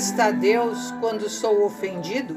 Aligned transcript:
está 0.00 0.30
Deus 0.30 0.94
quando 0.98 1.28
sou 1.28 1.62
ofendido? 1.62 2.34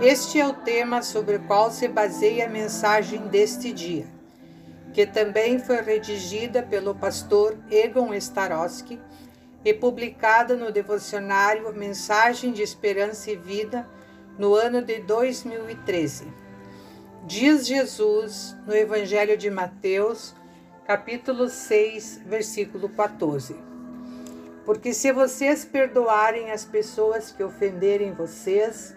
Este 0.00 0.40
é 0.40 0.46
o 0.46 0.54
tema 0.54 1.02
sobre 1.02 1.36
o 1.36 1.42
qual 1.42 1.70
se 1.70 1.86
baseia 1.88 2.46
a 2.46 2.48
mensagem 2.48 3.28
deste 3.28 3.70
dia, 3.70 4.06
que 4.94 5.04
também 5.04 5.58
foi 5.58 5.82
redigida 5.82 6.62
pelo 6.62 6.94
pastor 6.94 7.58
Egon 7.70 8.14
Starosky 8.14 8.98
e 9.62 9.74
publicada 9.74 10.56
no 10.56 10.72
devocionário 10.72 11.70
Mensagem 11.74 12.50
de 12.50 12.62
Esperança 12.62 13.30
e 13.30 13.36
Vida 13.36 13.86
no 14.38 14.54
ano 14.54 14.80
de 14.80 15.00
2013. 15.00 16.32
Diz 17.26 17.66
Jesus 17.66 18.56
no 18.66 18.74
Evangelho 18.74 19.36
de 19.36 19.50
Mateus, 19.50 20.34
capítulo 20.86 21.50
6, 21.50 22.22
versículo 22.24 22.88
14. 22.88 23.75
Porque 24.66 24.92
se 24.92 25.12
vocês 25.12 25.64
perdoarem 25.64 26.50
as 26.50 26.64
pessoas 26.64 27.30
que 27.30 27.44
ofenderem 27.44 28.12
vocês, 28.12 28.96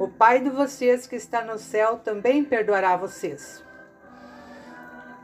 o 0.00 0.08
Pai 0.08 0.40
de 0.40 0.50
vocês 0.50 1.06
que 1.06 1.14
está 1.14 1.44
no 1.44 1.60
céu 1.60 2.00
também 2.02 2.42
perdoará 2.42 2.96
vocês. 2.96 3.64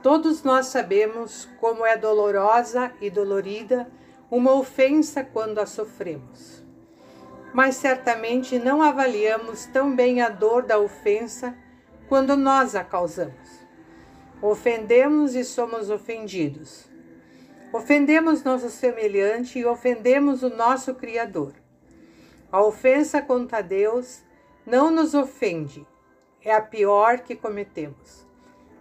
Todos 0.00 0.44
nós 0.44 0.66
sabemos 0.66 1.48
como 1.60 1.84
é 1.84 1.96
dolorosa 1.96 2.92
e 3.00 3.10
dolorida 3.10 3.88
uma 4.30 4.54
ofensa 4.54 5.24
quando 5.24 5.58
a 5.58 5.66
sofremos. 5.66 6.62
Mas 7.52 7.74
certamente 7.74 8.60
não 8.60 8.80
avaliamos 8.80 9.66
tão 9.66 9.94
bem 9.94 10.22
a 10.22 10.28
dor 10.28 10.62
da 10.62 10.78
ofensa 10.78 11.56
quando 12.08 12.36
nós 12.36 12.76
a 12.76 12.84
causamos. 12.84 13.66
Ofendemos 14.40 15.34
e 15.34 15.44
somos 15.44 15.90
ofendidos. 15.90 16.91
Ofendemos 17.72 18.42
nosso 18.42 18.68
semelhante 18.68 19.58
e 19.58 19.64
ofendemos 19.64 20.42
o 20.42 20.50
nosso 20.50 20.94
Criador. 20.94 21.54
A 22.50 22.62
ofensa 22.62 23.22
contra 23.22 23.62
Deus 23.62 24.22
não 24.66 24.90
nos 24.90 25.14
ofende, 25.14 25.86
é 26.44 26.54
a 26.54 26.60
pior 26.60 27.20
que 27.20 27.34
cometemos. 27.34 28.26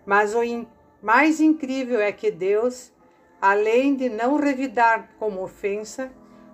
Mas 0.06 0.36
o 0.36 0.44
in 0.44 0.68
mais 1.02 1.40
incrível 1.40 2.02
é 2.02 2.12
que 2.12 2.30
Deus, 2.30 2.92
além 3.42 3.96
de 3.96 4.10
não 4.10 4.36
revidar 4.36 5.12
como 5.18 5.42
ofensa, 5.42 6.12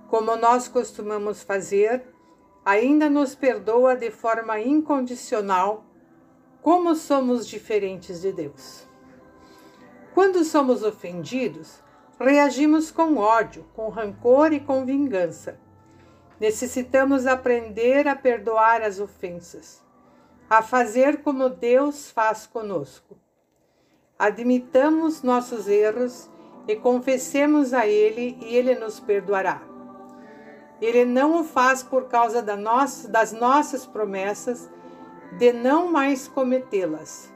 como 0.07 0.35
nós 0.35 0.67
costumamos 0.67 1.41
fazer, 1.41 2.03
ainda 2.63 3.09
nos 3.09 3.33
perdoa 3.33 3.95
de 3.95 4.11
forma 4.11 4.59
incondicional, 4.59 5.83
como 6.61 6.95
somos 6.95 7.47
diferentes 7.47 8.21
de 8.21 8.31
Deus. 8.31 8.87
Quando 10.13 10.43
somos 10.43 10.83
ofendidos, 10.83 11.81
reagimos 12.19 12.91
com 12.91 13.17
ódio, 13.17 13.65
com 13.75 13.89
rancor 13.89 14.51
e 14.51 14.59
com 14.59 14.85
vingança. 14.85 15.59
Necessitamos 16.39 17.25
aprender 17.25 18.07
a 18.07 18.15
perdoar 18.15 18.81
as 18.81 18.99
ofensas, 18.99 19.83
a 20.49 20.61
fazer 20.61 21.21
como 21.21 21.49
Deus 21.49 22.11
faz 22.11 22.45
conosco. 22.45 23.17
Admitamos 24.17 25.21
nossos 25.21 25.67
erros 25.67 26.29
e 26.67 26.75
confessemos 26.75 27.73
a 27.73 27.87
Ele 27.87 28.37
e 28.41 28.55
Ele 28.55 28.75
nos 28.75 28.99
perdoará. 28.99 29.61
Ele 30.81 31.05
não 31.05 31.41
o 31.41 31.43
faz 31.43 31.81
por 31.81 32.05
causa 32.05 32.41
da 32.41 32.55
nossa, 32.55 33.07
das 33.07 33.31
nossas 33.31 33.85
promessas 33.85 34.69
de 35.37 35.51
não 35.51 35.91
mais 35.91 36.27
cometê-las, 36.27 37.33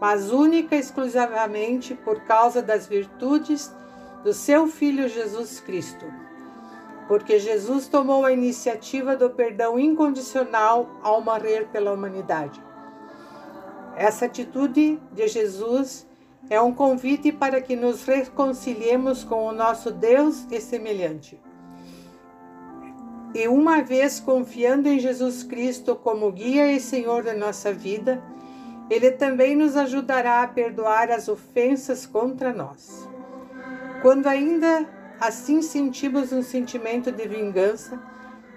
mas 0.00 0.30
única 0.30 0.76
e 0.76 0.78
exclusivamente 0.78 1.94
por 1.94 2.20
causa 2.24 2.62
das 2.62 2.86
virtudes 2.86 3.74
do 4.22 4.32
seu 4.32 4.66
Filho 4.66 5.08
Jesus 5.08 5.60
Cristo. 5.60 6.04
Porque 7.08 7.38
Jesus 7.38 7.88
tomou 7.88 8.24
a 8.24 8.32
iniciativa 8.32 9.16
do 9.16 9.30
perdão 9.30 9.78
incondicional 9.78 10.88
ao 11.02 11.20
morrer 11.20 11.68
pela 11.68 11.92
humanidade. 11.92 12.62
Essa 13.96 14.26
atitude 14.26 14.98
de 15.12 15.28
Jesus 15.28 16.06
é 16.48 16.60
um 16.60 16.72
convite 16.72 17.32
para 17.32 17.60
que 17.60 17.76
nos 17.76 18.04
reconciliemos 18.04 19.24
com 19.24 19.44
o 19.46 19.52
nosso 19.52 19.90
Deus 19.90 20.46
e 20.50 20.60
semelhante. 20.60 21.40
E 23.34 23.48
uma 23.48 23.82
vez 23.82 24.20
confiando 24.20 24.88
em 24.88 24.98
Jesus 24.98 25.42
Cristo 25.42 25.96
como 25.96 26.30
guia 26.30 26.70
e 26.70 26.78
Senhor 26.78 27.22
da 27.22 27.34
nossa 27.34 27.72
vida, 27.72 28.22
Ele 28.90 29.10
também 29.10 29.56
nos 29.56 29.76
ajudará 29.76 30.42
a 30.42 30.48
perdoar 30.48 31.10
as 31.10 31.28
ofensas 31.28 32.04
contra 32.04 32.52
nós. 32.52 33.08
Quando 34.02 34.26
ainda 34.26 34.84
assim 35.20 35.62
sentimos 35.62 36.32
um 36.32 36.42
sentimento 36.42 37.12
de 37.12 37.28
vingança 37.28 38.02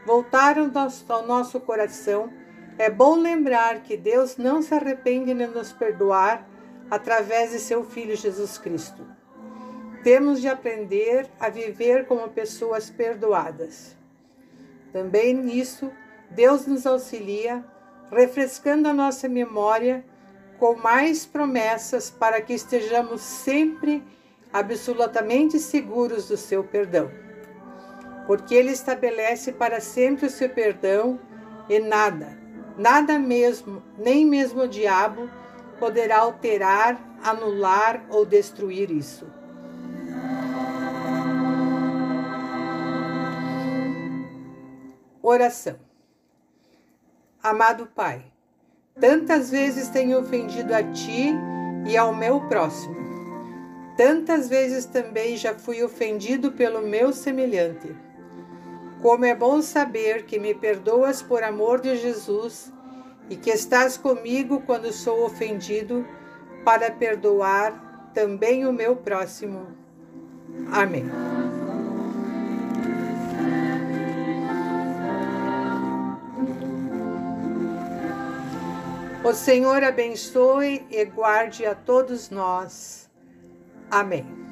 voltar 0.04 0.58
ao 0.58 1.28
nosso 1.28 1.60
coração, 1.60 2.34
é 2.80 2.90
bom 2.90 3.16
lembrar 3.16 3.84
que 3.84 3.96
Deus 3.96 4.38
não 4.38 4.64
se 4.64 4.74
arrepende 4.74 5.36
de 5.36 5.46
nos 5.46 5.72
perdoar 5.72 6.50
através 6.90 7.52
de 7.52 7.60
seu 7.60 7.84
Filho 7.84 8.16
Jesus 8.16 8.58
Cristo. 8.58 9.06
Temos 10.04 10.42
de 10.42 10.48
aprender 10.48 11.30
a 11.40 11.48
viver 11.48 12.08
como 12.08 12.28
pessoas 12.30 12.90
perdoadas. 12.90 13.96
Também 14.92 15.32
nisso, 15.32 15.92
Deus 16.32 16.66
nos 16.66 16.88
auxilia, 16.88 17.64
refrescando 18.12 18.88
a 18.88 18.94
nossa 18.94 19.30
memória 19.30 20.04
com 20.58 20.76
mais 20.76 21.24
promessas 21.24 22.10
para 22.10 22.42
que 22.42 22.54
estejamos 22.54 23.22
sempre 23.22 24.04
absolutamente 24.56 25.60
seguros 25.60 26.30
do 26.30 26.38
seu 26.38 26.64
perdão. 26.64 27.12
Porque 28.26 28.56
ele 28.56 28.72
estabelece 28.72 29.52
para 29.52 29.82
sempre 29.82 30.28
o 30.28 30.30
seu 30.30 30.50
perdão 30.50 31.20
e 31.68 31.78
nada, 31.78 32.40
nada 32.78 33.20
mesmo, 33.20 33.84
nem 33.98 34.26
mesmo 34.26 34.62
o 34.62 34.68
diabo, 34.68 35.30
poderá 35.78 36.20
alterar, 36.20 36.98
anular 37.22 38.06
ou 38.10 38.26
destruir 38.26 38.90
isso. 38.92 39.28
Oração. 45.22 45.78
Amado 47.44 47.88
Pai, 47.88 48.24
tantas 49.02 49.52
vezes 49.52 49.90
tenho 49.90 50.18
ofendido 50.18 50.74
a 50.74 50.82
Ti 50.82 51.34
e 51.86 51.98
ao 51.98 52.16
meu 52.16 52.40
próximo 52.48 53.15
Tantas 53.98 54.50
vezes 54.50 54.86
também 54.86 55.38
já 55.38 55.54
fui 55.54 55.82
ofendido 55.82 56.52
pelo 56.52 56.82
meu 56.82 57.14
semelhante. 57.14 57.96
Como 59.02 59.24
é 59.24 59.34
bom 59.34 59.62
saber 59.62 60.26
que 60.26 60.38
me 60.40 60.54
perdoas 60.54 61.22
por 61.22 61.44
amor 61.44 61.80
de 61.80 61.96
Jesus 61.96 62.74
e 63.30 63.36
que 63.36 63.50
estás 63.50 63.98
comigo 63.98 64.62
quando 64.66 64.92
sou 64.92 65.26
ofendido, 65.26 66.06
para 66.64 66.92
perdoar 66.92 68.12
também 68.14 68.66
o 68.66 68.74
meu 68.74 68.96
próximo. 68.96 69.68
Amém. 70.72 71.06
O 79.24 79.34
Senhor 79.34 79.84
abençoe 79.84 80.86
e 80.90 81.04
guarde 81.06 81.66
a 81.66 81.74
todos 81.74 82.30
nós. 82.30 83.05
Amém. 83.90 84.45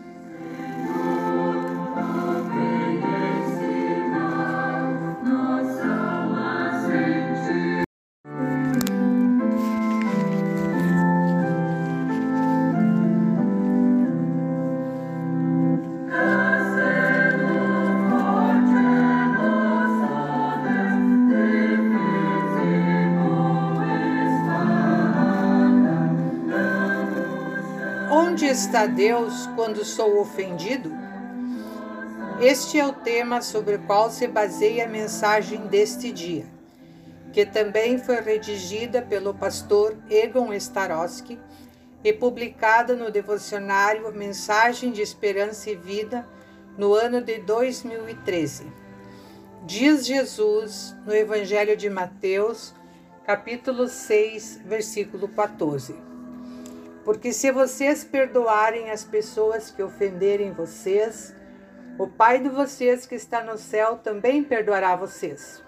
Onde 28.34 28.48
está 28.48 28.88
Deus 28.88 29.46
quando 29.56 29.86
sou 29.86 30.20
ofendido? 30.20 30.92
Este 32.42 32.80
é 32.80 32.88
o 32.88 32.92
tema 32.92 33.44
sobre 33.44 33.76
o 33.76 33.84
qual 33.84 34.10
se 34.10 34.28
baseia 34.28 34.86
a 34.86 34.90
mensagem 34.90 35.68
deste 35.68 36.12
dia, 36.12 36.44
que 37.32 37.46
também 37.46 38.00
foi 38.00 38.22
redigida 38.22 39.04
pelo 39.04 39.36
pastor 39.36 39.96
Egon 40.10 40.52
Starosky 40.54 41.40
e 42.04 42.12
publicada 42.12 42.96
no 42.96 43.12
devocionário 43.12 44.12
Mensagem 44.12 44.92
de 44.92 45.04
Esperança 45.04 45.70
e 45.70 45.76
Vida 45.76 46.28
no 46.76 46.96
ano 46.96 47.22
de 47.22 47.38
2013. 47.38 48.66
Diz 49.64 50.08
Jesus 50.08 50.96
no 51.06 51.14
Evangelho 51.14 51.78
de 51.78 51.88
Mateus, 51.88 52.74
capítulo 53.28 53.88
6, 53.88 54.62
versículo 54.66 55.28
14. 55.28 56.13
Porque 57.04 57.34
se 57.34 57.52
vocês 57.52 58.04
perdoarem 58.04 58.90
as 58.90 59.04
pessoas 59.04 59.70
que 59.70 59.84
ofenderem 59.84 60.54
vocês, 60.54 61.36
o 62.00 62.08
Pai 62.08 62.40
de 62.40 62.50
vocês 62.50 63.06
que 63.06 63.16
está 63.16 63.44
no 63.44 63.58
céu 63.58 63.98
também 63.98 64.44
perdoará 64.44 64.96
vocês. 64.96 65.62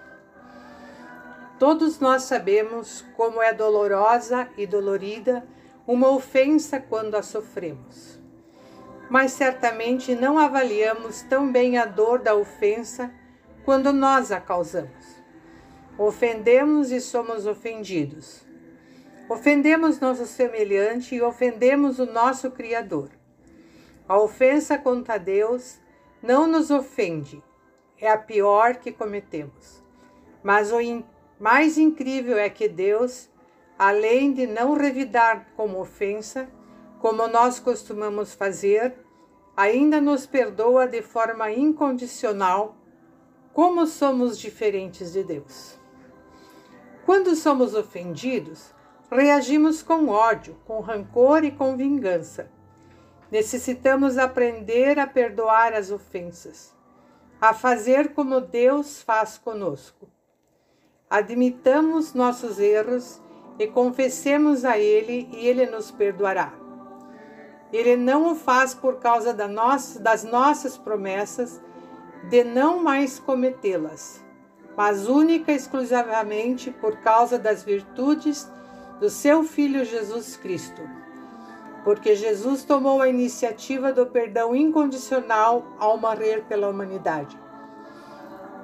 Todos 1.58 2.00
nós 2.00 2.22
sabemos 2.22 3.04
como 3.16 3.42
é 3.42 3.52
dolorosa 3.52 4.48
e 4.56 4.66
dolorida 4.66 5.46
uma 5.86 6.10
ofensa 6.10 6.80
quando 6.80 7.14
a 7.14 7.22
sofremos. 7.22 8.18
Mas 9.08 9.32
certamente 9.32 10.14
não 10.14 10.38
avaliamos 10.38 11.22
tão 11.22 11.50
bem 11.52 11.78
a 11.78 11.84
dor 11.84 12.18
da 12.18 12.34
ofensa 12.34 13.10
quando 13.64 13.92
nós 13.92 14.32
a 14.32 14.40
causamos. 14.40 15.22
Ofendemos 15.98 16.90
e 16.90 17.00
somos 17.00 17.46
ofendidos. 17.46 18.45
Ofendemos 19.28 19.98
nosso 19.98 20.24
semelhante 20.24 21.16
e 21.16 21.22
ofendemos 21.22 21.98
o 21.98 22.06
nosso 22.06 22.48
Criador. 22.52 23.10
A 24.08 24.16
ofensa 24.20 24.78
contra 24.78 25.18
Deus 25.18 25.80
não 26.22 26.46
nos 26.46 26.70
ofende, 26.70 27.42
é 28.00 28.08
a 28.08 28.16
pior 28.16 28.76
que 28.76 28.92
cometemos. 28.92 29.82
Mas 30.44 30.70
o 30.70 30.80
in 30.80 31.04
mais 31.40 31.76
incrível 31.76 32.38
é 32.38 32.48
que 32.48 32.68
Deus, 32.68 33.28
além 33.76 34.32
de 34.32 34.46
não 34.46 34.74
revidar 34.74 35.48
como 35.56 35.80
ofensa, 35.80 36.48
como 37.00 37.26
nós 37.26 37.58
costumamos 37.58 38.32
fazer, 38.32 38.94
ainda 39.56 40.00
nos 40.00 40.24
perdoa 40.24 40.86
de 40.86 41.02
forma 41.02 41.50
incondicional, 41.50 42.76
como 43.52 43.88
somos 43.88 44.38
diferentes 44.38 45.12
de 45.12 45.24
Deus. 45.24 45.76
Quando 47.04 47.34
somos 47.34 47.74
ofendidos, 47.74 48.75
reagimos 49.10 49.82
com 49.82 50.08
ódio, 50.08 50.56
com 50.66 50.80
rancor 50.80 51.44
e 51.44 51.50
com 51.50 51.76
vingança. 51.76 52.50
Necessitamos 53.30 54.18
aprender 54.18 54.98
a 54.98 55.06
perdoar 55.06 55.72
as 55.72 55.90
ofensas, 55.90 56.74
a 57.40 57.52
fazer 57.52 58.14
como 58.14 58.40
Deus 58.40 59.02
faz 59.02 59.38
conosco. 59.38 60.08
Admitamos 61.08 62.14
nossos 62.14 62.58
erros 62.58 63.20
e 63.58 63.66
confessemos 63.66 64.64
a 64.64 64.78
Ele 64.78 65.28
e 65.32 65.46
Ele 65.46 65.66
nos 65.66 65.90
perdoará. 65.90 66.52
Ele 67.72 67.96
não 67.96 68.32
o 68.32 68.34
faz 68.34 68.74
por 68.74 68.96
causa 69.00 69.34
da 69.34 69.48
nossa, 69.48 69.98
das 69.98 70.24
nossas 70.24 70.78
promessas 70.78 71.60
de 72.30 72.44
não 72.44 72.82
mais 72.82 73.18
cometê-las 73.18 74.24
mas 74.76 75.08
única 75.08 75.50
e 75.50 75.56
exclusivamente 75.56 76.70
por 76.70 76.98
causa 76.98 77.38
das 77.38 77.62
virtudes 77.62 78.48
do 79.00 79.10
seu 79.10 79.44
Filho 79.44 79.84
Jesus 79.84 80.36
Cristo. 80.36 80.82
Porque 81.84 82.16
Jesus 82.16 82.64
tomou 82.64 83.00
a 83.00 83.08
iniciativa 83.08 83.92
do 83.92 84.06
perdão 84.06 84.56
incondicional 84.56 85.76
ao 85.78 85.98
morrer 85.98 86.44
pela 86.44 86.68
humanidade. 86.68 87.38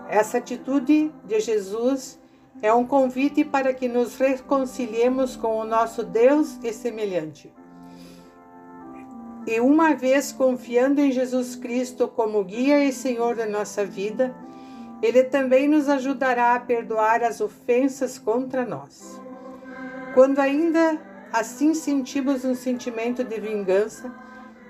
Essa 0.08 0.38
atitude 0.38 1.12
de 1.25 1.40
Jesus 1.40 2.19
é 2.61 2.73
um 2.73 2.84
convite 2.84 3.44
para 3.44 3.73
que 3.73 3.88
nos 3.88 4.17
reconciliemos 4.17 5.37
com 5.37 5.56
o 5.56 5.64
nosso 5.64 6.02
Deus 6.02 6.58
e 6.62 6.73
semelhante. 6.73 7.52
E 9.46 9.58
uma 9.61 9.94
vez 9.94 10.31
confiando 10.31 11.00
em 11.00 11.11
Jesus 11.11 11.56
Cristo 11.56 12.06
como 12.06 12.44
guia 12.44 12.85
e 12.85 12.93
Senhor 12.93 13.35
da 13.35 13.46
nossa 13.46 13.85
vida, 13.85 14.35
ele 15.02 15.25
também 15.25 15.67
nos 15.67 15.88
ajudará 15.88 16.55
a 16.55 16.61
perdoar 16.61 17.25
as 17.25 17.40
ofensas 17.40 18.19
contra 18.19 18.64
nós. 18.64 19.20
Quando 20.14 20.41
ainda 20.41 21.00
assim 21.32 21.73
sentimos 21.73 22.44
um 22.44 22.55
sentimento 22.55 23.25
de 23.25 23.41
vingança 23.41 24.12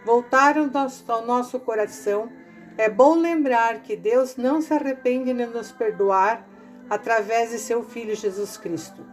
voltar 0.05 0.57
ao 0.57 1.27
nosso 1.27 1.59
coração, 1.59 2.31
é 2.79 2.89
bom 2.89 3.17
lembrar 3.17 3.83
que 3.83 3.97
Deus 3.97 4.37
não 4.37 4.61
se 4.61 4.73
arrepende 4.73 5.35
de 5.35 5.47
nos 5.47 5.73
perdoar 5.73 6.47
através 6.89 7.51
de 7.51 7.59
seu 7.59 7.83
Filho 7.83 8.15
Jesus 8.15 8.57
Cristo. 8.57 9.05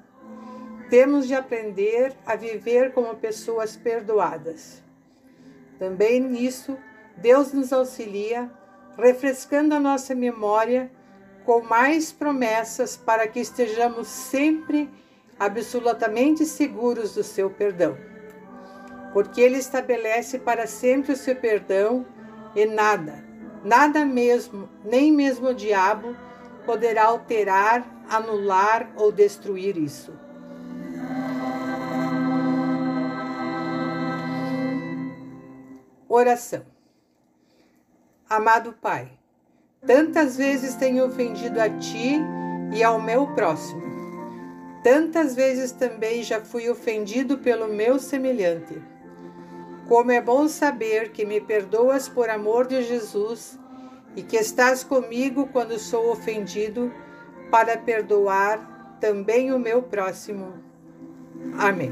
Temos 0.89 1.27
de 1.27 1.33
aprender 1.33 2.15
a 2.25 2.35
viver 2.35 2.93
como 2.93 3.15
pessoas 3.15 3.75
perdoadas. 3.75 4.83
Também 5.79 6.19
nisso, 6.19 6.77
Deus 7.17 7.53
nos 7.53 7.73
auxilia, 7.73 8.51
refrescando 8.97 9.73
a 9.73 9.79
nossa 9.79 10.13
memória 10.13 10.91
com 11.43 11.61
mais 11.61 12.11
promessas 12.11 12.95
para 12.95 13.27
que 13.27 13.39
estejamos 13.39 14.07
sempre 14.07 14.89
absolutamente 15.39 16.45
seguros 16.45 17.15
do 17.15 17.23
seu 17.23 17.49
perdão. 17.49 17.97
Porque 19.13 19.41
ele 19.41 19.57
estabelece 19.57 20.37
para 20.37 20.67
sempre 20.67 21.13
o 21.13 21.17
seu 21.17 21.35
perdão 21.35 22.05
e 22.55 22.65
nada, 22.65 23.23
nada 23.63 24.05
mesmo, 24.05 24.69
nem 24.83 25.11
mesmo 25.11 25.49
o 25.49 25.55
diabo, 25.55 26.15
poderá 26.65 27.05
alterar, 27.05 27.83
anular 28.09 28.91
ou 28.95 29.11
destruir 29.11 29.77
isso. 29.77 30.13
Oração. 36.07 36.65
Amado 38.27 38.73
Pai, 38.73 39.19
Tantas 39.85 40.35
vezes 40.35 40.75
tenho 40.75 41.05
ofendido 41.05 41.59
a 41.59 41.69
ti 41.69 42.19
e 42.73 42.83
ao 42.83 43.01
meu 43.01 43.27
próximo. 43.33 43.88
Tantas 44.83 45.35
vezes 45.35 45.71
também 45.71 46.23
já 46.23 46.39
fui 46.39 46.69
ofendido 46.69 47.37
pelo 47.37 47.67
meu 47.67 47.99
semelhante. 47.99 48.81
Como 49.87 50.11
é 50.11 50.21
bom 50.21 50.47
saber 50.47 51.11
que 51.11 51.25
me 51.25 51.41
perdoas 51.41 52.07
por 52.07 52.29
amor 52.29 52.67
de 52.67 52.83
Jesus 52.83 53.59
e 54.15 54.21
que 54.21 54.37
estás 54.37 54.83
comigo 54.83 55.49
quando 55.51 55.77
sou 55.77 56.11
ofendido, 56.11 56.93
para 57.49 57.77
perdoar 57.77 58.97
também 58.99 59.51
o 59.51 59.59
meu 59.59 59.81
próximo. 59.81 60.53
Amém. 61.57 61.91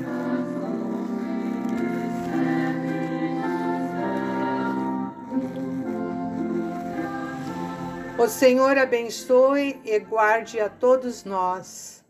O 8.18 8.28
Senhor 8.28 8.78
abençoe 8.78 9.80
e 9.86 10.00
guarde 10.00 10.60
a 10.60 10.70
todos 10.70 11.24
nós. 11.24 12.04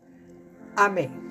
Amém. 0.78 1.27